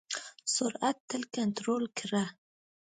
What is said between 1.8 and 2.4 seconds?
کړه.